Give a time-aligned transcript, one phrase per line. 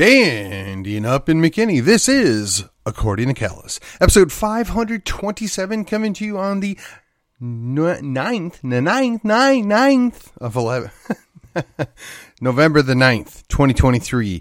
[0.00, 6.60] Standing up in McKinney, this is According to Callis, episode 527, coming to you on
[6.60, 6.78] the
[7.38, 10.90] n- 9th, the 9th, 9th, 9th of 11,
[12.40, 14.40] November the 9th, 2023.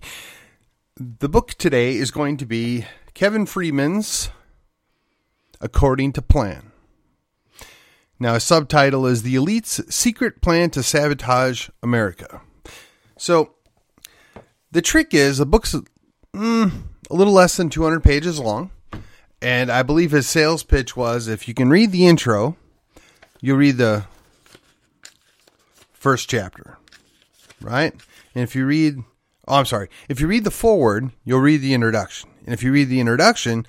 [0.96, 4.30] The book today is going to be Kevin Freeman's
[5.60, 6.72] According to Plan.
[8.18, 12.40] Now, a subtitle is The Elite's Secret Plan to Sabotage America.
[13.18, 13.56] So,
[14.72, 15.76] the trick is the book's
[16.34, 16.72] mm,
[17.10, 18.72] a little less than 200 pages long.
[19.42, 22.58] And I believe his sales pitch was if you can read the intro,
[23.40, 24.06] you'll read the
[25.94, 26.78] first chapter,
[27.62, 27.94] right?
[28.36, 28.98] And if you read,
[29.48, 32.30] oh, I'm sorry, if you read the forward, you'll read the introduction.
[32.46, 33.66] And if you read the introduction,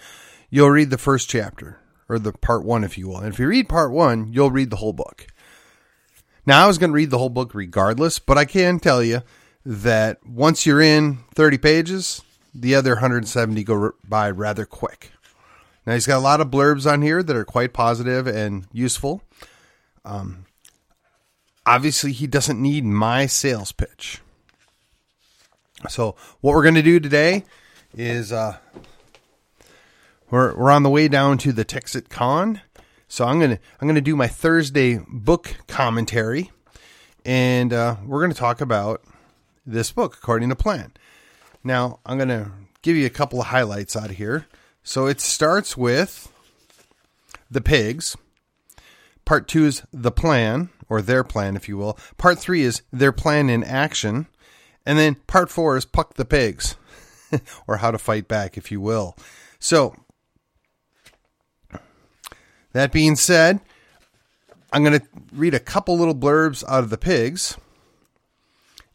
[0.49, 3.19] you'll read the first chapter or the part one, if you will.
[3.19, 5.29] And if you read part one, you'll read the whole book.
[6.47, 9.23] Now, I was going to read the whole book regardless, but I can tell you
[9.65, 12.23] that once you're in 30 pages,
[12.55, 15.13] the other 170 go by rather quick.
[15.87, 19.23] Now, he's got a lot of blurbs on here that are quite positive and useful.
[20.05, 20.45] Um,
[21.65, 24.21] obviously, he doesn't need my sales pitch.
[25.89, 27.45] So, what we're going to do today
[27.97, 28.59] is uh,
[30.31, 32.61] we're, we're on the way down to the Texit Con.
[33.11, 36.53] So I'm gonna I'm gonna do my Thursday book commentary,
[37.25, 39.03] and uh, we're gonna talk about
[39.71, 40.93] this book according to plan.
[41.63, 42.51] Now, I'm going to
[42.83, 44.47] give you a couple of highlights out of here.
[44.83, 46.33] So it starts with
[47.51, 48.17] the pigs.
[49.25, 51.99] Part two is the plan, or their plan, if you will.
[52.17, 54.27] Part three is their plan in action.
[54.87, 56.77] And then part four is Puck the Pigs,
[57.67, 59.17] or how to fight back, if you will.
[59.59, 59.95] So,
[62.73, 63.61] that being said,
[64.73, 67.57] I'm going to read a couple little blurbs out of the pigs.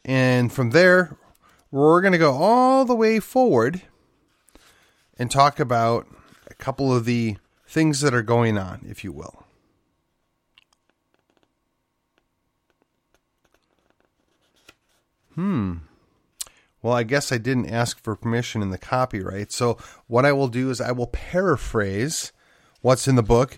[0.05, 1.17] And from there,
[1.71, 3.81] we're going to go all the way forward
[5.17, 6.07] and talk about
[6.47, 9.43] a couple of the things that are going on, if you will.
[15.33, 15.77] Hmm.
[16.83, 19.51] Well, I guess I didn't ask for permission in the copyright.
[19.51, 22.31] So, what I will do is I will paraphrase
[22.81, 23.57] what's in the book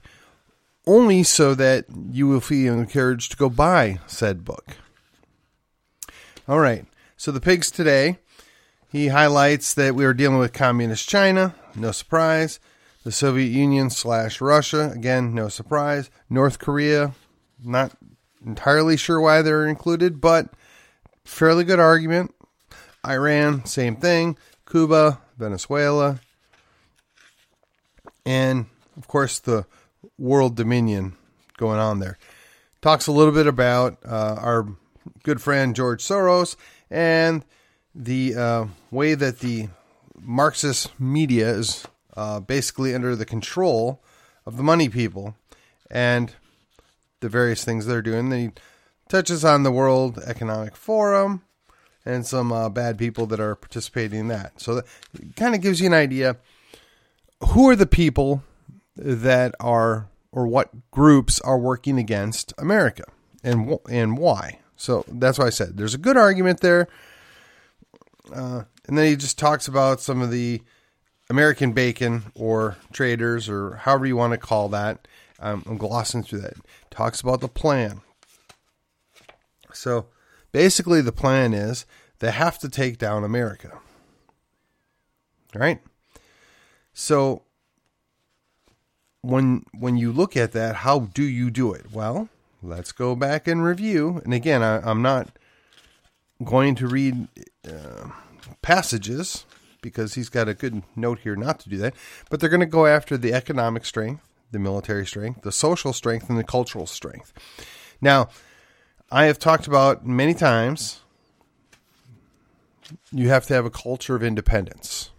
[0.87, 4.77] only so that you will feel encouraged to go buy said book.
[6.47, 6.85] All right.
[7.17, 8.19] So the pigs today,
[8.89, 11.53] he highlights that we are dealing with communist China.
[11.75, 12.61] No surprise.
[13.03, 14.91] The Soviet Union slash Russia.
[14.95, 16.09] Again, no surprise.
[16.29, 17.13] North Korea.
[17.61, 17.97] Not
[18.45, 20.47] entirely sure why they're included, but
[21.25, 22.33] fairly good argument.
[23.05, 24.37] Iran, same thing.
[24.69, 26.21] Cuba, Venezuela.
[28.25, 29.65] And of course, the
[30.17, 31.17] world dominion
[31.57, 32.17] going on there.
[32.81, 34.67] Talks a little bit about uh, our
[35.23, 36.55] good friend George Soros
[36.89, 37.43] and
[37.93, 39.69] the uh, way that the
[40.19, 41.85] Marxist media is
[42.15, 44.01] uh, basically under the control
[44.45, 45.35] of the money people
[45.89, 46.33] and
[47.19, 48.29] the various things they're doing.
[48.29, 48.51] They
[49.09, 51.43] touches on the World Economic Forum
[52.05, 54.59] and some uh, bad people that are participating in that.
[54.61, 54.85] So that
[55.35, 56.37] kind of gives you an idea
[57.49, 58.43] who are the people
[58.95, 63.03] that are or what groups are working against America
[63.43, 64.59] and and why.
[64.77, 66.87] So that's why I said there's a good argument there.
[68.33, 70.61] Uh, and then he just talks about some of the
[71.29, 75.07] American bacon or traders or however you want to call that.
[75.39, 76.53] Um, I'm glossing through that.
[76.89, 78.01] Talks about the plan.
[79.73, 80.07] So
[80.51, 81.85] basically, the plan is
[82.19, 83.79] they have to take down America.
[85.55, 85.79] All right.
[86.93, 87.43] So
[89.21, 91.91] when when you look at that, how do you do it?
[91.91, 92.29] Well,
[92.61, 94.21] let's go back and review.
[94.23, 95.29] And again, I, am not
[96.43, 97.27] going to read
[97.67, 98.09] uh,
[98.61, 99.45] passages
[99.81, 101.93] because he's got a good note here not to do that.
[102.29, 106.29] But they're going to go after the economic strength, the military strength, the social strength,
[106.29, 107.33] and the cultural strength.
[108.01, 108.29] Now,
[109.11, 111.01] I have talked about many times
[113.11, 115.11] you have to have a culture of independence.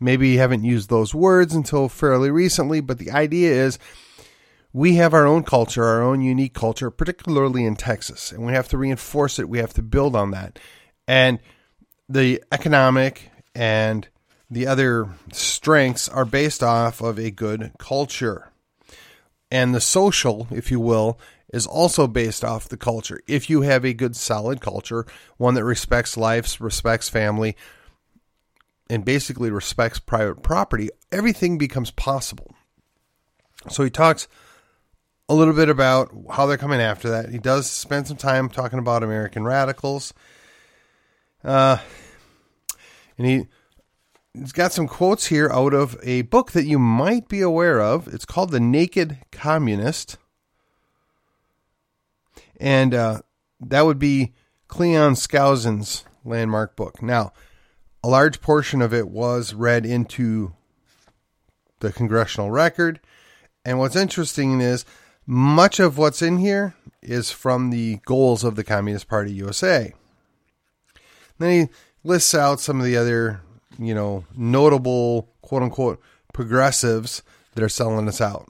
[0.00, 3.78] Maybe you haven't used those words until fairly recently, but the idea is
[4.72, 8.68] we have our own culture, our own unique culture, particularly in Texas, and we have
[8.68, 9.48] to reinforce it.
[9.48, 10.58] We have to build on that.
[11.08, 11.38] And
[12.08, 14.06] the economic and
[14.50, 18.50] the other strengths are based off of a good culture.
[19.50, 21.18] And the social, if you will,
[21.52, 23.20] is also based off the culture.
[23.26, 27.56] If you have a good, solid culture, one that respects life, respects family,
[28.90, 32.54] and basically respects private property, everything becomes possible.
[33.70, 34.28] So he talks
[35.28, 37.30] a little bit about how they're coming after that.
[37.30, 40.14] He does spend some time talking about American radicals.
[41.44, 41.78] Uh,
[43.18, 43.46] And he,
[44.34, 48.08] he's got some quotes here out of a book that you might be aware of.
[48.08, 50.18] It's called The Naked Communist.
[52.60, 53.22] And uh,
[53.60, 54.34] that would be
[54.68, 57.02] Cleon Skousen's landmark book.
[57.02, 57.32] Now,
[58.04, 60.52] a large portion of it was read into
[61.80, 63.00] the congressional record.
[63.64, 64.84] And what's interesting is
[65.26, 69.92] much of what's in here is from the goals of the Communist Party USA.
[71.38, 71.72] Then he
[72.04, 73.42] lists out some of the other,
[73.78, 76.00] you know, notable quote unquote
[76.32, 77.22] progressives
[77.54, 78.48] that are selling us out.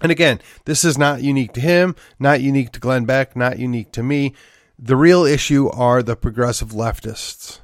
[0.00, 3.90] And again, this is not unique to him, not unique to Glenn Beck, not unique
[3.92, 4.34] to me.
[4.78, 7.58] The real issue are the progressive leftists.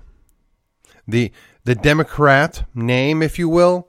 [1.06, 1.30] The
[1.64, 3.88] the Democrat name, if you will,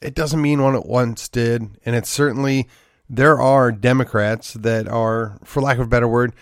[0.00, 2.68] it doesn't mean what it once did, and it certainly
[3.10, 6.32] there are Democrats that are, for lack of a better word,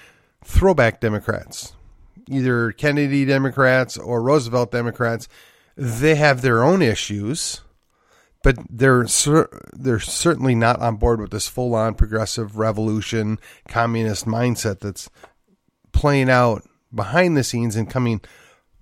[0.44, 1.74] throwback Democrats,
[2.28, 5.28] either Kennedy Democrats or Roosevelt Democrats.
[5.76, 7.62] They have their own issues,
[8.42, 9.06] but they're
[9.72, 15.08] they're certainly not on board with this full on progressive revolution communist mindset that's
[15.92, 18.20] playing out behind the scenes and coming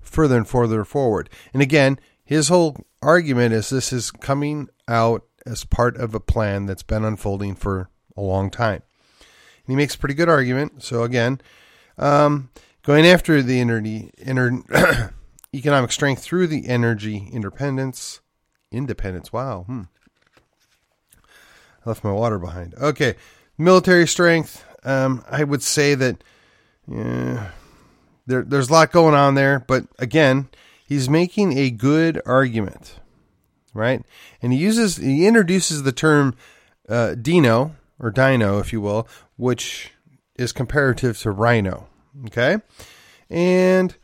[0.01, 1.31] further and further forward.
[1.53, 6.67] And again, his whole argument is this is coming out as part of a plan
[6.67, 8.83] that's been unfolding for a long time.
[9.21, 10.83] And he makes a pretty good argument.
[10.83, 11.41] So again,
[11.99, 12.51] um,
[12.83, 15.13] going after the energy, inter,
[15.55, 18.21] economic strength through the energy independence,
[18.71, 19.33] independence.
[19.33, 19.65] Wow.
[19.67, 19.83] Hmm.
[21.85, 22.75] I left my water behind.
[22.75, 23.15] Okay,
[23.57, 24.65] military strength.
[24.85, 26.23] Um, I would say that
[26.89, 27.51] yeah,
[28.27, 30.49] there, there's a lot going on there, but again,
[30.87, 33.01] he's making a good argument
[33.77, 34.03] right?
[34.43, 36.35] And he uses he introduces the term
[36.89, 39.93] uh, dino or dino, if you will, which
[40.37, 41.89] is comparative to rhino.
[42.27, 42.59] Okay,
[43.29, 43.95] and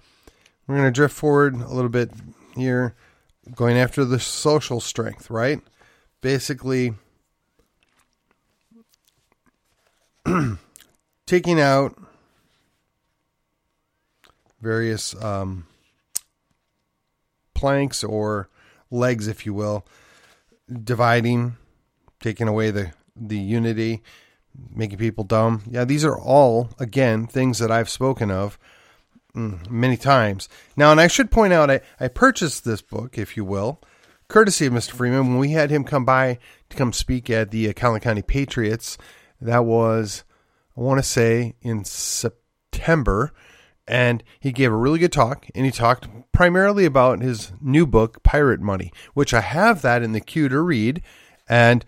[0.66, 2.10] we're going to drift forward a little bit
[2.54, 2.94] here,
[3.54, 5.60] going after the social strength, right?
[6.20, 6.94] Basically,
[11.26, 11.96] taking out
[14.60, 15.66] various um,
[17.54, 18.48] planks or
[18.93, 19.85] legs, if you will,
[20.85, 21.56] dividing,
[22.21, 24.03] taking away the, the unity,
[24.75, 25.62] making people dumb.
[25.69, 28.59] Yeah, these are all, again, things that I've spoken of
[29.35, 30.49] mm, many times.
[30.77, 33.81] Now, and I should point out, I, I purchased this book, if you will,
[34.29, 34.93] courtesy of Mr.
[34.93, 36.39] Freeman when we had him come by
[36.71, 38.97] to come speak at the uh, Collin County Patriots.
[39.41, 40.25] That was,
[40.77, 43.33] I want to say, in September
[43.93, 48.23] and he gave a really good talk and he talked primarily about his new book
[48.23, 51.03] pirate money which i have that in the queue to read
[51.47, 51.85] and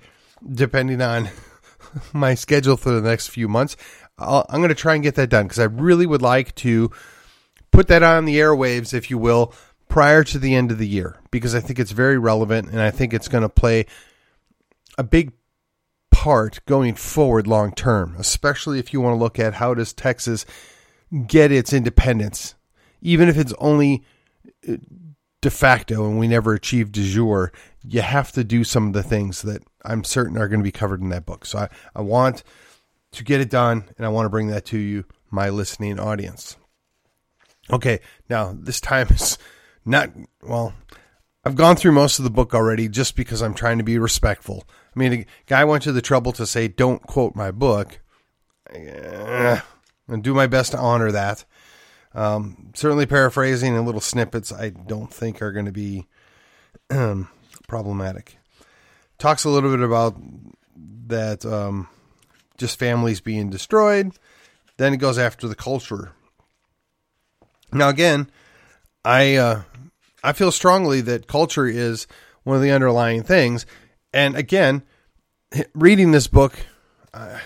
[0.53, 1.31] depending on
[2.13, 3.75] my schedule for the next few months
[4.19, 6.91] i am going to try and get that done because i really would like to
[7.71, 9.55] put that on the airwaves if you will
[9.89, 12.91] prior to the end of the year because i think it's very relevant and i
[12.91, 13.87] think it's going to play
[14.99, 15.33] a big
[16.11, 20.45] part going forward long term especially if you want to look at how does texas
[21.27, 22.55] get its independence,
[23.01, 24.05] even if it's only
[24.69, 24.77] uh,
[25.41, 27.53] de facto and we never achieve de jure,
[27.87, 30.73] you have to do some of the things that I'm certain are going to be
[30.73, 31.45] covered in that book.
[31.45, 32.43] So I, I want
[33.13, 36.57] to get it done and I want to bring that to you, my listening audience.
[37.71, 39.39] Okay, now this time is
[39.85, 40.11] not,
[40.43, 40.75] well,
[41.45, 44.65] I've gone through most of the book already just because I'm trying to be respectful.
[44.95, 48.01] I mean, a guy went to the trouble to say, don't quote my book.
[48.75, 49.61] Uh,
[50.09, 51.45] and do my best to honor that.
[52.15, 56.07] Um, certainly, paraphrasing and little snippets I don't think are going to be
[56.91, 57.29] um,
[57.67, 58.39] problematic.
[59.19, 60.17] Talks a little bit about
[61.07, 61.89] that, um,
[62.57, 64.13] just families being destroyed.
[64.77, 66.13] Then it goes after the culture.
[67.73, 68.31] Now, again,
[69.05, 69.63] I uh,
[70.23, 72.07] I feel strongly that culture is
[72.45, 73.67] one of the underlying things.
[74.13, 74.83] And again,
[75.75, 76.55] reading this book,
[77.13, 77.41] I,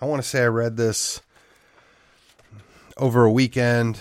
[0.00, 1.22] I want to say I read this
[2.96, 4.00] over a weekend,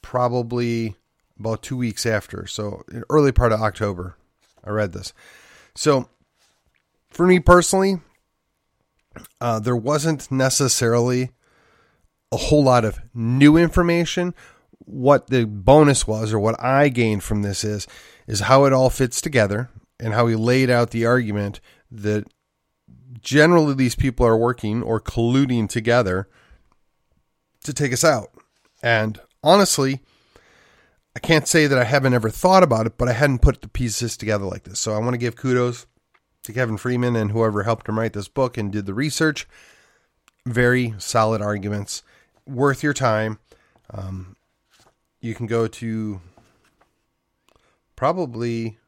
[0.00, 0.96] probably
[1.38, 2.46] about two weeks after.
[2.46, 4.16] So, early part of October,
[4.64, 5.12] I read this.
[5.74, 6.08] So,
[7.10, 8.00] for me personally,
[9.40, 11.30] uh, there wasn't necessarily
[12.30, 14.34] a whole lot of new information.
[14.78, 17.86] What the bonus was, or what I gained from this is,
[18.26, 22.24] is how it all fits together and how he laid out the argument that
[23.20, 26.28] generally these people are working or colluding together
[27.64, 28.30] to take us out.
[28.82, 30.00] And honestly,
[31.14, 33.68] I can't say that I haven't ever thought about it, but I hadn't put the
[33.68, 34.80] pieces together like this.
[34.80, 35.86] So I want to give kudos
[36.44, 39.46] to Kevin Freeman and whoever helped him write this book and did the research.
[40.46, 42.02] Very solid arguments,
[42.46, 43.38] worth your time.
[43.90, 44.36] Um,
[45.20, 46.20] you can go to
[47.94, 48.78] probably,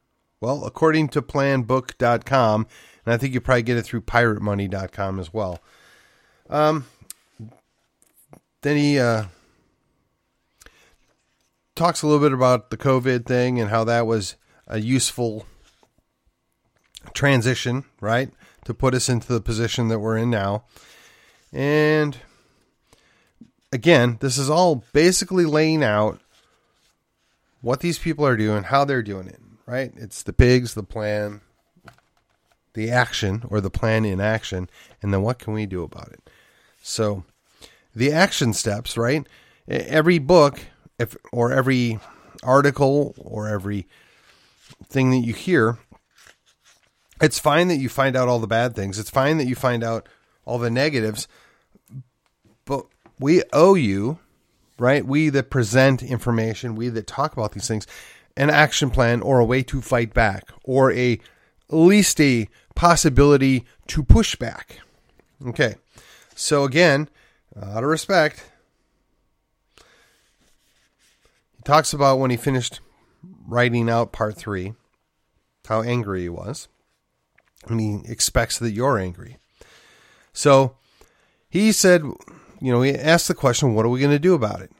[0.40, 2.66] well, according to planbook.com,
[3.07, 5.61] and I think you probably get it through piratemoney.com as well.
[6.50, 6.87] Um,
[8.64, 9.25] then he uh,
[11.75, 15.44] talks a little bit about the COVID thing and how that was a useful
[17.12, 18.30] transition, right,
[18.64, 20.64] to put us into the position that we're in now.
[21.52, 22.16] And
[23.71, 26.18] again, this is all basically laying out
[27.61, 29.92] what these people are doing, how they're doing it, right?
[29.94, 31.42] It's the pigs, the plan,
[32.73, 34.71] the action, or the plan in action,
[35.02, 36.30] and then what can we do about it?
[36.83, 37.25] So,
[37.95, 39.27] the action steps, right?
[39.69, 40.61] Every book,
[40.99, 41.99] if or every
[42.43, 43.87] article or every
[44.87, 45.79] thing that you hear,
[47.21, 48.99] it's fine that you find out all the bad things.
[48.99, 50.09] It's fine that you find out
[50.45, 51.27] all the negatives,
[52.65, 52.87] but
[53.19, 54.19] we owe you,
[54.79, 55.07] right?
[55.07, 57.87] We that present information, we that talk about these things,
[58.37, 61.21] an action plan or a way to fight back, or a
[61.71, 64.81] at least a possibility to push back.
[65.47, 65.77] Okay,
[66.35, 67.09] so again,
[67.62, 68.44] out of respect,
[69.76, 72.80] he talks about when he finished
[73.46, 74.75] writing out part three,
[75.66, 76.68] how angry he was,
[77.66, 79.38] and he expects that you're angry.
[80.32, 80.76] So
[81.49, 82.02] he said,
[82.61, 84.73] you know, he asked the question, what are we going to do about it?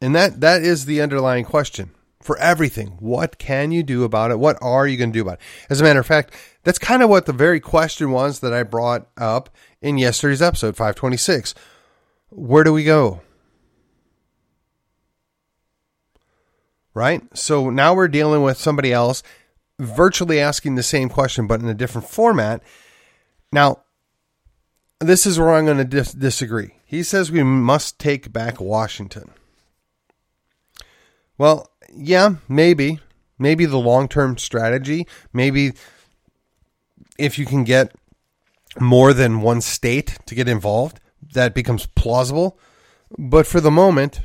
[0.00, 2.96] And that that is the underlying question for everything.
[3.00, 4.38] What can you do about it?
[4.38, 5.40] What are you going to do about it?
[5.68, 8.62] As a matter of fact, that's kind of what the very question was that I
[8.62, 9.50] brought up
[9.80, 11.54] in yesterday's episode 526.
[12.30, 13.20] Where do we go?
[16.94, 17.22] Right?
[17.36, 19.22] So now we're dealing with somebody else
[19.78, 22.62] virtually asking the same question, but in a different format.
[23.50, 23.82] Now,
[25.00, 26.74] this is where I'm going to dis- disagree.
[26.84, 29.30] He says we must take back Washington.
[31.38, 33.00] Well, yeah, maybe.
[33.38, 35.06] Maybe the long term strategy.
[35.32, 35.72] Maybe
[37.18, 37.94] if you can get
[38.80, 41.00] more than one state to get involved,
[41.34, 42.58] that becomes plausible.
[43.18, 44.20] But for the moment,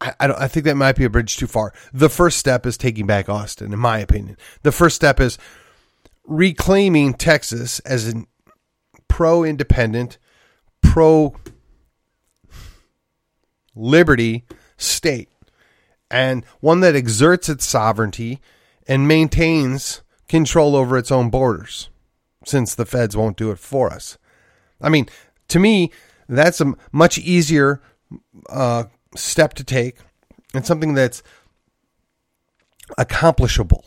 [0.00, 1.72] I, I, I, think that might be a bridge too far.
[1.92, 4.36] The first step is taking back Austin, in my opinion.
[4.62, 5.38] The first step is
[6.24, 8.24] reclaiming Texas as a
[9.08, 10.18] pro independent,
[10.82, 11.36] pro
[13.74, 14.44] liberty
[14.76, 15.28] state,
[16.10, 18.40] and one that exerts its sovereignty
[18.86, 21.88] and maintains control over its own borders,
[22.44, 24.18] since the feds won't do it for us.
[24.80, 25.06] I mean,
[25.48, 25.90] to me,
[26.28, 27.80] that's a much easier
[28.48, 28.84] uh,
[29.14, 29.98] step to take
[30.54, 31.22] and something that's
[32.98, 33.84] accomplishable,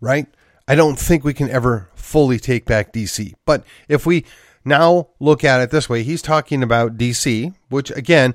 [0.00, 0.26] right?
[0.68, 3.34] I don't think we can ever fully take back DC.
[3.44, 4.24] But if we
[4.64, 8.34] now look at it this way, he's talking about DC, which again,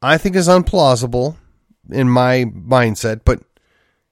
[0.00, 1.36] I think is unplausible
[1.90, 3.42] in my mindset, but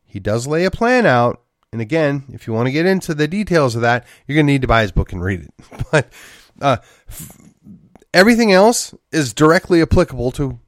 [0.04, 1.42] he does lay a plan out.
[1.72, 4.52] And again, if you want to get into the details of that, you're going to
[4.52, 5.54] need to buy his book and read it.
[5.92, 6.12] But
[6.60, 6.76] uh,
[7.08, 7.38] f-
[8.12, 10.58] everything else is directly applicable to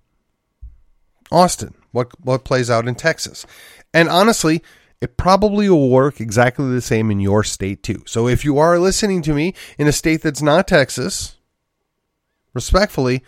[1.31, 3.47] Austin, what what plays out in Texas.
[3.93, 4.63] And honestly,
[5.01, 8.05] it probably will work exactly the same in your state too.
[8.07, 11.37] So if you are listening to me in a state that's not Texas,
[12.55, 13.25] respectfully,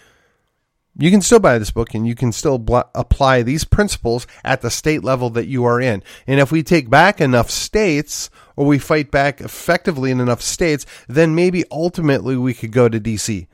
[0.97, 4.61] you can still buy this book and you can still bl- apply these principles at
[4.61, 6.03] the state level that you are in.
[6.27, 10.87] And if we take back enough states or we fight back effectively in enough states,
[11.09, 13.47] then maybe ultimately we could go to DC.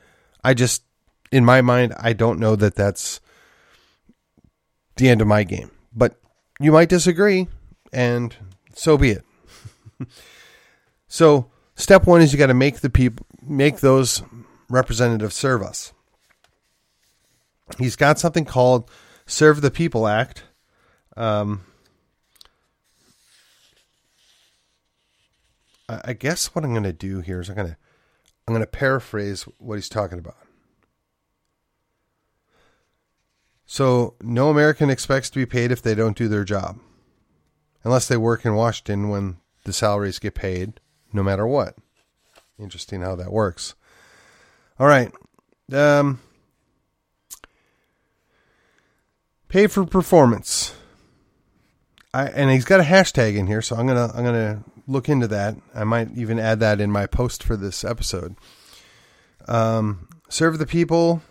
[0.43, 0.83] I just,
[1.31, 3.19] in my mind, I don't know that that's
[4.97, 5.71] the end of my game.
[5.95, 6.19] But
[6.59, 7.47] you might disagree
[7.91, 8.35] and
[8.75, 9.25] so be it.
[11.07, 14.21] so step one is you got to make the people make those
[14.69, 15.93] representatives serve us.
[17.77, 18.89] He's got something called
[19.25, 20.43] Serve the People Act.
[21.17, 21.61] Um,
[25.89, 27.77] I guess what I'm going to do here is I'm going to
[28.47, 30.37] I'm going to paraphrase what he's talking about.
[33.65, 36.79] So, no American expects to be paid if they don't do their job
[37.83, 40.79] unless they work in Washington when the salaries get paid,
[41.13, 41.75] no matter what.
[42.59, 43.75] Interesting how that works.
[44.79, 45.11] All right.
[45.71, 46.19] Um,
[49.51, 50.73] pay for performance.
[52.13, 55.27] I, and he's got a hashtag in here, so I'm gonna I'm gonna look into
[55.27, 55.55] that.
[55.75, 58.35] I might even add that in my post for this episode.
[59.47, 61.21] Um, serve the people,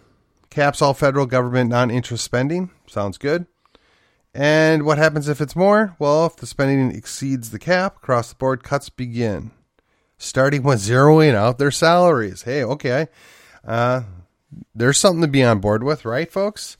[0.50, 2.70] caps all federal government non-interest spending.
[2.86, 3.46] Sounds good.
[4.34, 5.96] And what happens if it's more?
[5.98, 9.50] Well, if the spending exceeds the cap, across the board cuts begin,
[10.18, 12.42] starting with zeroing out their salaries.
[12.42, 13.08] Hey, okay.
[13.66, 14.02] Uh,
[14.74, 16.76] there's something to be on board with, right, folks?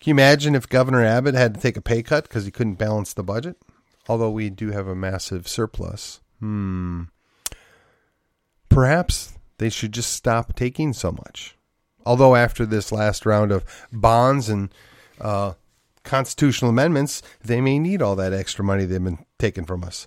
[0.00, 2.74] Can you imagine if Governor Abbott had to take a pay cut because he couldn't
[2.74, 3.56] balance the budget?
[4.08, 6.20] although we do have a massive surplus.
[6.40, 7.04] Hmm.
[8.68, 11.56] Perhaps they should just stop taking so much.
[12.06, 14.72] Although after this last round of bonds and
[15.20, 15.54] uh,
[16.04, 20.06] constitutional amendments, they may need all that extra money they've been taking from us.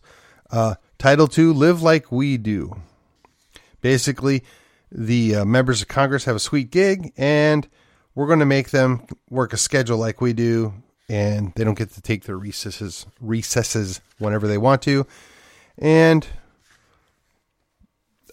[0.49, 2.81] Uh, Title II, live like we do.
[3.81, 4.43] Basically,
[4.91, 7.67] the uh, members of Congress have a sweet gig, and
[8.15, 10.73] we're going to make them work a schedule like we do,
[11.09, 15.05] and they don't get to take their recesses recesses whenever they want to.
[15.77, 16.27] And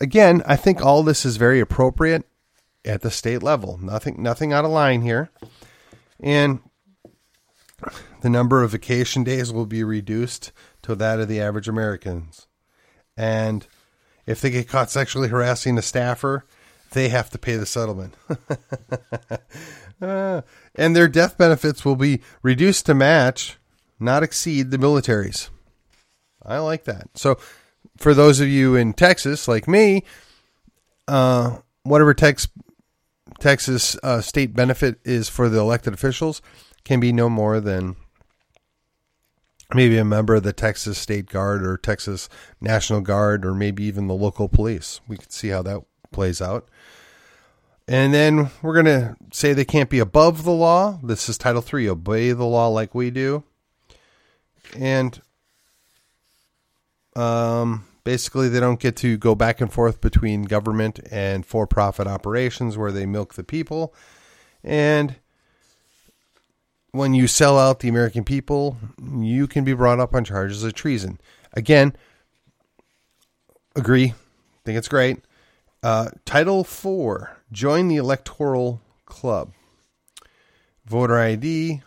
[0.00, 2.24] again, I think all this is very appropriate
[2.84, 3.78] at the state level.
[3.80, 5.30] Nothing nothing out of line here.
[6.20, 6.60] And
[8.20, 12.46] the number of vacation days will be reduced to that of the average Americans.
[13.16, 13.66] And
[14.26, 16.44] if they get caught sexually harassing a staffer,
[16.90, 18.14] they have to pay the settlement.
[20.00, 20.42] uh,
[20.74, 23.58] and their death benefits will be reduced to match,
[24.00, 25.50] not exceed the military's.
[26.44, 27.08] I like that.
[27.14, 27.38] So,
[27.96, 30.04] for those of you in Texas, like me,
[31.08, 32.48] uh, whatever Tex-
[33.40, 36.40] Texas uh, state benefit is for the elected officials
[36.84, 37.96] can be no more than
[39.74, 42.28] maybe a member of the Texas State Guard or Texas
[42.60, 45.00] National Guard or maybe even the local police.
[45.06, 46.68] We could see how that plays out.
[47.86, 51.00] And then we're going to say they can't be above the law.
[51.02, 53.44] This is Title III obey the law like we do.
[54.76, 55.20] And
[57.16, 62.06] um, basically, they don't get to go back and forth between government and for profit
[62.06, 63.94] operations where they milk the people.
[64.62, 65.16] And
[66.90, 68.76] when you sell out the American people,
[69.18, 71.18] you can be brought up on charges of treason.
[71.54, 71.96] Again,
[73.74, 74.14] agree.
[74.64, 75.18] Think it's great.
[75.82, 79.52] Uh, Title Four: Join the Electoral Club.
[80.86, 81.82] Voter ID.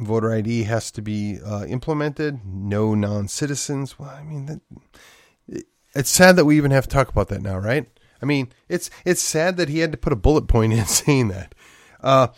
[0.00, 2.40] Voter ID has to be uh, implemented.
[2.44, 3.98] No non-citizens.
[3.98, 7.58] Well, I mean, that, it's sad that we even have to talk about that now,
[7.58, 7.86] right?
[8.20, 11.28] I mean, it's it's sad that he had to put a bullet point in saying
[11.28, 11.54] that.
[12.00, 12.28] Uh,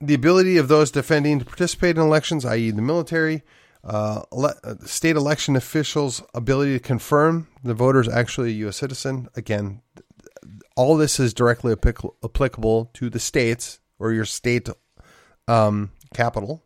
[0.00, 3.42] the ability of those defending to participate in elections, i.e., the military,
[3.86, 8.76] uh, ele- uh, state election officials' ability to confirm the voter is actually a U.S.
[8.76, 9.28] citizen.
[9.36, 9.80] Again,
[10.76, 14.68] all this is directly applic- applicable to the states or your state
[15.46, 16.62] um, capital.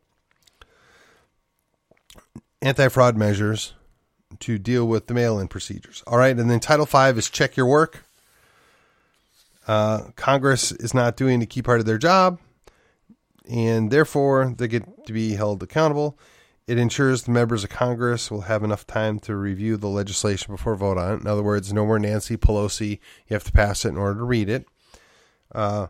[2.63, 3.75] Anti fraud measures
[4.41, 6.03] to deal with the mail in procedures.
[6.07, 6.37] All right.
[6.37, 8.05] And then Title V is check your work.
[9.67, 12.39] Uh, Congress is not doing the key part of their job,
[13.49, 16.19] and therefore they get to be held accountable.
[16.71, 20.77] It ensures the members of Congress will have enough time to review the legislation before
[20.77, 21.21] vote on it.
[21.21, 23.01] In other words, no more Nancy Pelosi.
[23.27, 24.69] You have to pass it in order to read it.
[25.53, 25.89] Uh,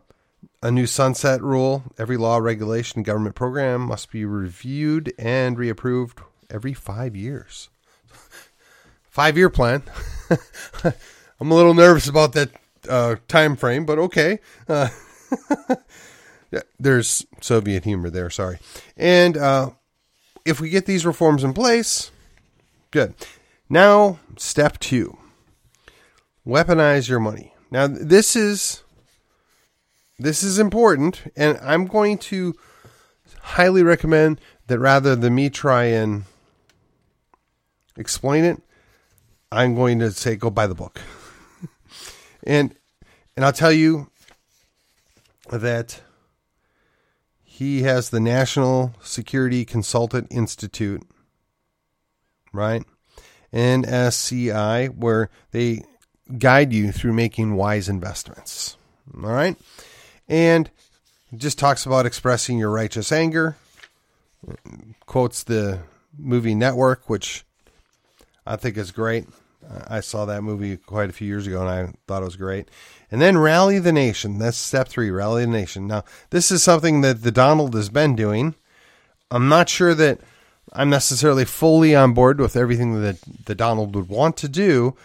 [0.63, 1.83] a new sunset rule.
[1.99, 7.69] Every law, regulation, government program must be reviewed and reapproved every five years.
[9.03, 9.83] five year plan.
[10.83, 12.49] I'm a little nervous about that
[12.89, 14.39] uh, time frame, but okay.
[14.67, 14.89] Uh,
[16.79, 18.31] there's Soviet humor there.
[18.31, 18.57] Sorry.
[18.97, 19.69] And uh,
[20.45, 22.11] if we get these reforms in place,
[22.91, 23.13] good.
[23.69, 25.17] Now, step two
[26.45, 27.53] weaponize your money.
[27.69, 28.83] Now, this is.
[30.19, 32.53] This is important, and I'm going to
[33.39, 36.25] highly recommend that rather than me try and
[37.97, 38.61] explain it,
[39.51, 41.01] I'm going to say go buy the book.
[42.43, 42.75] and
[43.35, 44.11] and I'll tell you
[45.49, 46.01] that
[47.61, 51.03] he has the National Security Consultant Institute,
[52.51, 52.83] right?
[53.53, 55.83] NSCI, where they
[56.39, 58.77] guide you through making wise investments.
[59.13, 59.55] All right.
[60.27, 60.71] And
[61.37, 63.57] just talks about expressing your righteous anger,
[65.05, 65.81] quotes the
[66.17, 67.45] movie Network, which
[68.43, 69.27] I think is great.
[69.87, 72.69] I saw that movie quite a few years ago and I thought it was great.
[73.09, 74.37] And then rally the nation.
[74.39, 75.87] That's step three, rally the nation.
[75.87, 78.55] Now, this is something that the Donald has been doing.
[79.29, 80.19] I'm not sure that
[80.73, 84.95] I'm necessarily fully on board with everything that the Donald would want to do,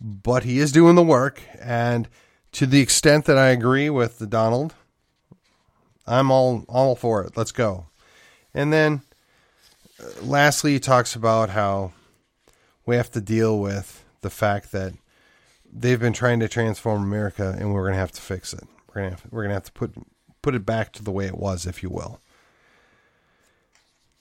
[0.00, 1.42] but he is doing the work.
[1.60, 2.08] And
[2.52, 4.74] to the extent that I agree with the Donald,
[6.06, 7.36] I'm all all for it.
[7.36, 7.86] Let's go.
[8.54, 9.02] And then
[10.00, 11.92] uh, lastly, he talks about how
[12.86, 14.94] we have to deal with the fact that
[15.72, 18.64] they've been trying to transform America, and we're going to have to fix it.
[18.88, 19.94] We're going to have, we're going to have to put
[20.42, 22.20] put it back to the way it was, if you will.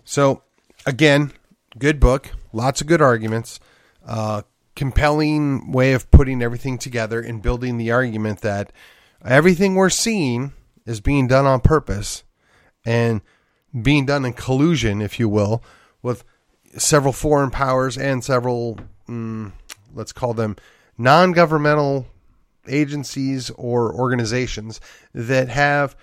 [0.03, 0.41] So,
[0.85, 1.31] again,
[1.77, 3.59] good book, lots of good arguments,
[4.05, 4.41] uh,
[4.75, 8.73] compelling way of putting everything together and building the argument that
[9.23, 10.53] everything we're seeing
[10.85, 12.23] is being done on purpose,
[12.85, 13.21] and
[13.81, 15.63] being done in collusion, if you will,
[16.01, 16.23] with
[16.77, 19.51] several foreign powers and several, mm,
[19.95, 20.55] let's call them
[20.97, 22.07] non governmental
[22.67, 24.79] agencies or organizations
[25.13, 25.95] that have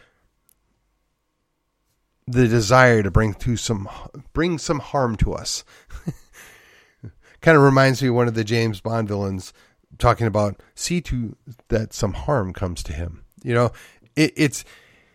[2.27, 3.89] the desire to bring to some
[4.33, 5.65] bring some harm to us.
[7.41, 9.53] kind of reminds me of one of the James Bond villains
[9.99, 11.37] talking about see to
[11.69, 13.25] that some harm comes to him.
[13.43, 13.73] You know,
[14.17, 14.65] it, it's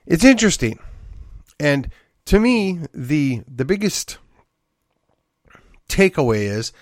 [0.05, 0.79] it's interesting,
[1.59, 1.89] and
[2.25, 4.17] to me, the the biggest
[5.89, 6.73] takeaway is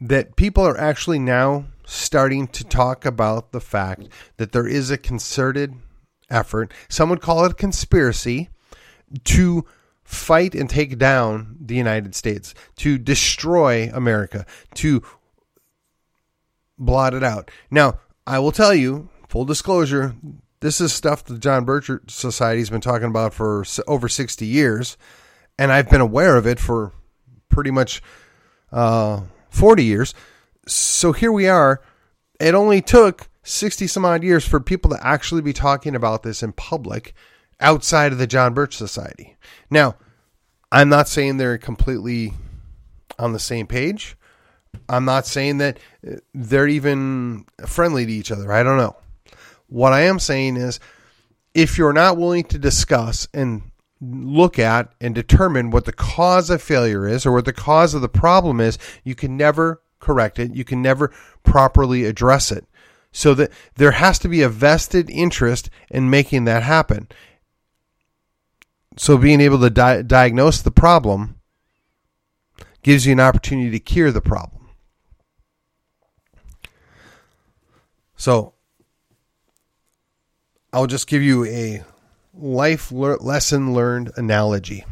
[0.00, 4.98] that people are actually now starting to talk about the fact that there is a
[4.98, 5.74] concerted
[6.28, 6.72] effort.
[6.88, 8.50] Some would call it a conspiracy
[9.24, 9.64] to
[10.02, 15.02] fight and take down the United States, to destroy America, to
[16.78, 17.50] blot it out.
[17.70, 20.14] Now, I will tell you, full disclosure,
[20.60, 24.96] this is stuff the John Birch Society has been talking about for over 60 years,
[25.58, 26.92] and I've been aware of it for
[27.48, 28.02] pretty much
[28.72, 29.22] uh,
[29.56, 30.14] 40 years.
[30.66, 31.80] So here we are.
[32.38, 36.42] It only took 60 some odd years for people to actually be talking about this
[36.42, 37.14] in public
[37.60, 39.36] outside of the John Birch Society.
[39.70, 39.96] Now,
[40.70, 42.32] I'm not saying they're completely
[43.18, 44.16] on the same page.
[44.88, 48.52] I'm not saying that uh, they're even friendly to each other.
[48.52, 48.96] I don't know.
[49.68, 50.80] What I am saying is
[51.54, 53.62] if you're not willing to discuss and
[54.00, 58.02] look at and determine what the cause of failure is or what the cause of
[58.02, 60.54] the problem is, you can never correct it.
[60.54, 62.66] You can never properly address it.
[63.12, 67.08] So that there has to be a vested interest in making that happen.
[68.98, 71.40] So being able to di- diagnose the problem
[72.82, 74.68] gives you an opportunity to cure the problem.
[78.16, 78.54] So
[80.72, 81.84] I'll just give you a
[82.36, 84.84] life le- lesson learned analogy.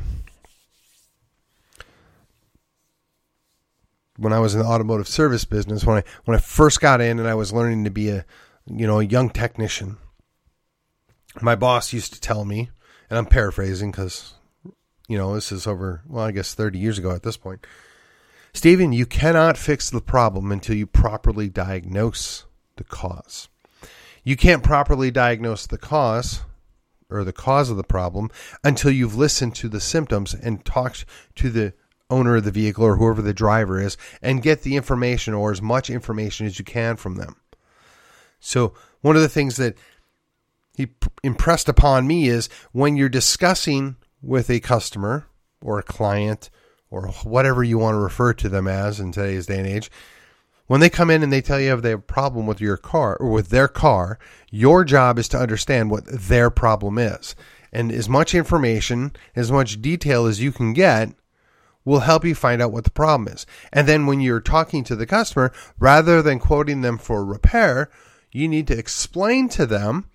[4.17, 7.19] When I was in the automotive service business, when I when I first got in
[7.19, 8.25] and I was learning to be a
[8.67, 9.97] you know a young technician,
[11.41, 12.71] my boss used to tell me,
[13.11, 14.35] and I'm paraphrasing because,
[15.09, 17.67] you know, this is over, well, I guess 30 years ago at this point.
[18.53, 22.45] Stephen, you cannot fix the problem until you properly diagnose
[22.77, 23.49] the cause.
[24.23, 26.43] You can't properly diagnose the cause
[27.15, 28.31] or the cause of the problem
[28.63, 31.05] until you've listened to the symptoms and talked
[31.37, 31.73] to the
[32.11, 35.63] owner of the vehicle or whoever the driver is and get the information or as
[35.63, 37.37] much information as you can from them.
[38.41, 39.77] So, one of the things that
[40.77, 40.89] he
[41.23, 45.27] impressed upon me is when you're discussing with a customer
[45.63, 46.51] or a client
[46.91, 49.91] or whatever you want to refer to them as in today's day and age,
[50.67, 53.17] when they come in and they tell you they have a problem with your car
[53.17, 54.19] or with their car,
[54.51, 57.35] your job is to understand what their problem is.
[57.73, 61.11] And as much information, as much detail as you can get
[61.85, 63.45] will help you find out what the problem is.
[63.73, 67.91] And then when you're talking to the customer, rather than quoting them for repair,
[68.33, 70.07] you need to explain to them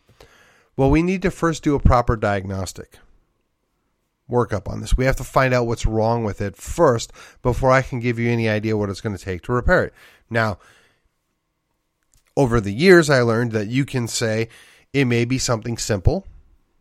[0.75, 2.99] well, we need to first do a proper diagnostic
[4.29, 4.95] workup on this.
[4.95, 7.11] We have to find out what's wrong with it first
[7.41, 9.93] before I can give you any idea what it's going to take to repair it.
[10.29, 10.59] Now,
[12.37, 14.49] over the years, I learned that you can say
[14.93, 16.25] it may be something simple,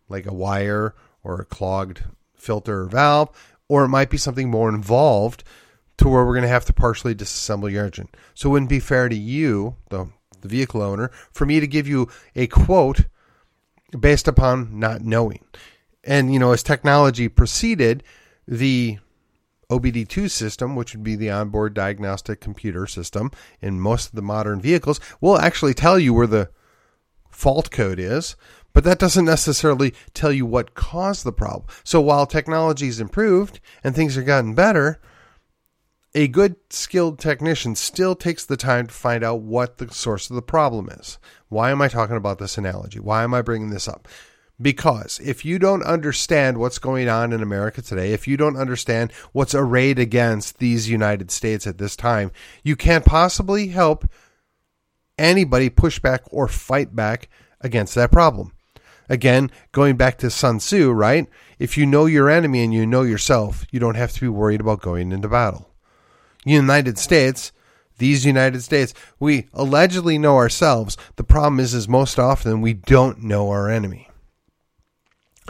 [0.08, 2.04] like a wire or a clogged
[2.36, 3.30] filter or valve,
[3.68, 5.42] or it might be something more involved
[5.98, 8.08] to where we're going to have to partially disassemble your engine.
[8.34, 10.08] So it wouldn't be fair to you, the,
[10.40, 13.06] the vehicle owner, for me to give you a quote
[13.98, 15.40] based upon not knowing.
[16.08, 18.02] And, you know, as technology proceeded,
[18.46, 18.98] the
[19.70, 24.58] OBD2 system, which would be the onboard diagnostic computer system in most of the modern
[24.58, 26.48] vehicles, will actually tell you where the
[27.28, 28.36] fault code is,
[28.72, 31.68] but that doesn't necessarily tell you what caused the problem.
[31.84, 34.98] So while technology's improved and things have gotten better,
[36.14, 40.36] a good skilled technician still takes the time to find out what the source of
[40.36, 41.18] the problem is.
[41.50, 42.98] Why am I talking about this analogy?
[42.98, 44.08] Why am I bringing this up?
[44.60, 49.12] Because if you don't understand what's going on in America today, if you don't understand
[49.32, 52.32] what's arrayed against these United States at this time,
[52.64, 54.08] you can't possibly help
[55.16, 57.28] anybody push back or fight back
[57.60, 58.52] against that problem.
[59.08, 61.26] Again, going back to Sun Tzu, right?
[61.58, 64.60] If you know your enemy and you know yourself, you don't have to be worried
[64.60, 65.70] about going into battle.
[66.44, 67.52] United States,
[67.98, 70.96] these United States, we allegedly know ourselves.
[71.16, 74.07] The problem is, is most often we don't know our enemy.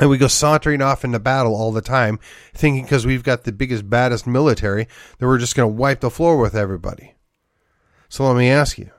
[0.00, 2.20] And we go sauntering off into battle all the time,
[2.54, 4.86] thinking because we've got the biggest, baddest military
[5.18, 7.14] that we're just going to wipe the floor with everybody.
[8.08, 8.90] So let me ask you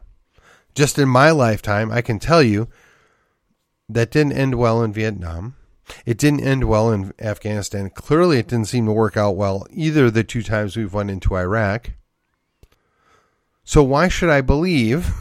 [0.75, 2.67] just in my lifetime, I can tell you
[3.87, 5.55] that didn't end well in Vietnam.
[6.05, 7.89] It didn't end well in Afghanistan.
[7.89, 11.35] Clearly, it didn't seem to work out well either the two times we've went into
[11.35, 11.91] Iraq.
[13.63, 15.11] So why should I believe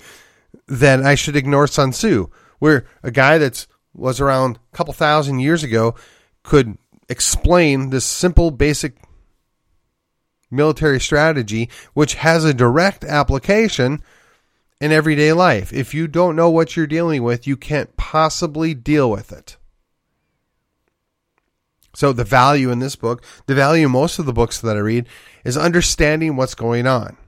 [0.68, 5.40] that I should ignore Sun Tzu, where a guy that's was around a couple thousand
[5.40, 5.94] years ago
[6.42, 6.76] could
[7.08, 8.96] explain this simple, basic
[10.50, 14.02] military strategy, which has a direct application
[14.80, 15.72] in everyday life.
[15.72, 19.56] If you don't know what you're dealing with, you can't possibly deal with it.
[21.94, 24.80] So, the value in this book, the value in most of the books that I
[24.80, 25.06] read,
[25.44, 27.18] is understanding what's going on.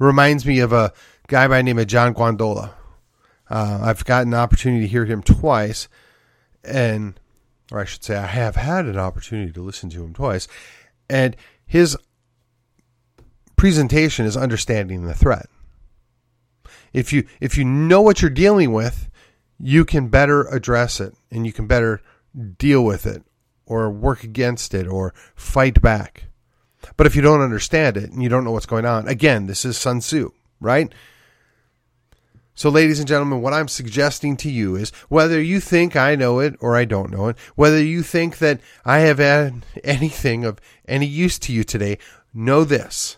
[0.00, 0.92] Reminds me of a
[1.28, 2.70] guy by the name of John Guandolo.
[3.48, 5.88] Uh, I've gotten an opportunity to hear him twice,
[6.62, 7.18] and,
[7.70, 10.48] or I should say, I have had an opportunity to listen to him twice,
[11.08, 11.96] and his
[13.56, 15.48] presentation is understanding the threat.
[16.92, 19.10] If you if you know what you're dealing with,
[19.58, 22.00] you can better address it and you can better
[22.58, 23.22] deal with it
[23.66, 26.24] or work against it or fight back.
[26.96, 29.64] But if you don't understand it and you don't know what's going on, again, this
[29.64, 30.30] is Sun Tzu,
[30.60, 30.92] right?
[32.56, 36.38] So, ladies and gentlemen, what I'm suggesting to you is whether you think I know
[36.38, 40.60] it or I don't know it, whether you think that I have had anything of
[40.86, 41.98] any use to you today,
[42.32, 43.16] know this.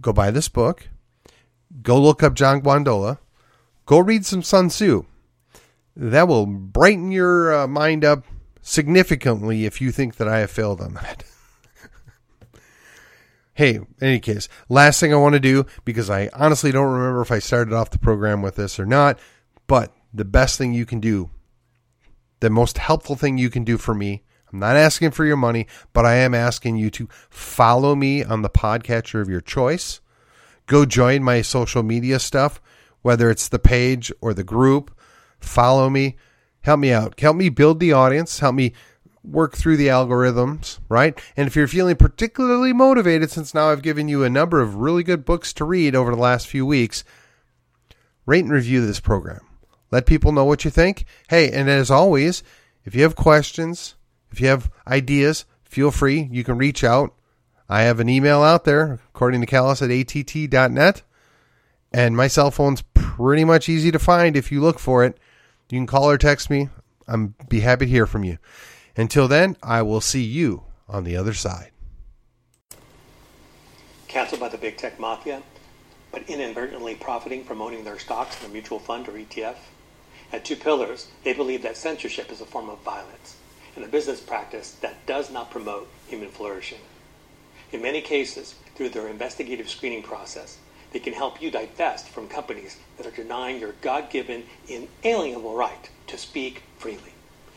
[0.00, 0.88] Go buy this book.
[1.82, 3.18] Go look up John Guandolo.
[3.84, 5.04] Go read some Sun Tzu.
[5.94, 8.24] That will brighten your uh, mind up
[8.62, 11.24] significantly if you think that I have failed on that.
[13.60, 17.20] hey, in any case, last thing I want to do, because I honestly don't remember
[17.20, 19.18] if I started off the program with this or not,
[19.66, 21.28] but the best thing you can do,
[22.40, 25.66] the most helpful thing you can do for me, I'm not asking for your money,
[25.92, 30.00] but I am asking you to follow me on the podcatcher of your choice.
[30.64, 32.62] Go join my social media stuff,
[33.02, 34.90] whether it's the page or the group.
[35.38, 36.16] Follow me.
[36.62, 37.20] Help me out.
[37.20, 38.38] Help me build the audience.
[38.38, 38.72] Help me
[39.30, 41.18] work through the algorithms, right?
[41.36, 45.02] And if you're feeling particularly motivated, since now I've given you a number of really
[45.02, 47.04] good books to read over the last few weeks,
[48.26, 49.40] rate and review this program.
[49.90, 51.04] Let people know what you think.
[51.28, 52.42] Hey, and as always,
[52.84, 53.96] if you have questions,
[54.30, 56.28] if you have ideas, feel free.
[56.30, 57.14] You can reach out.
[57.68, 61.02] I have an email out there, according to Callis at att.net.
[61.92, 65.18] And my cell phone's pretty much easy to find if you look for it.
[65.70, 66.68] You can call or text me.
[67.06, 68.38] I'm be happy to hear from you.
[68.96, 71.70] Until then, I will see you on the other side.
[74.08, 75.42] Canceled by the big tech mafia,
[76.10, 79.56] but inadvertently profiting from owning their stocks in a mutual fund or ETF?
[80.32, 83.36] At Two Pillars, they believe that censorship is a form of violence
[83.76, 86.80] and a business practice that does not promote human flourishing.
[87.72, 90.58] In many cases, through their investigative screening process,
[90.92, 95.88] they can help you divest from companies that are denying your God given, inalienable right
[96.08, 97.14] to speak freely.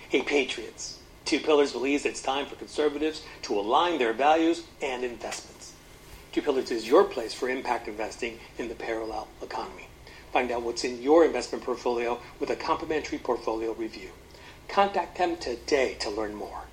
[0.09, 0.99] Hey, Patriots!
[1.25, 5.73] Two Pillars believes it's time for conservatives to align their values and investments.
[6.31, 9.88] Two Pillars is your place for impact investing in the parallel economy.
[10.33, 14.09] Find out what's in your investment portfolio with a complimentary portfolio review.
[14.67, 16.63] Contact them today to learn more.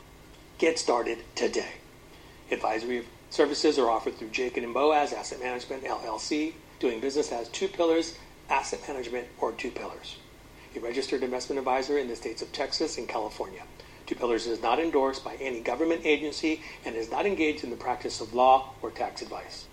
[0.62, 1.71] Get started today.
[2.52, 7.67] Advisory services are offered through Jachin and Boaz Asset Management LLC, doing business as Two
[7.67, 8.15] Pillars
[8.47, 10.17] Asset Management or Two Pillars.
[10.76, 13.63] A registered investment advisor in the states of Texas and California.
[14.06, 17.76] Two Pillars is not endorsed by any government agency and is not engaged in the
[17.76, 19.65] practice of law or tax advice.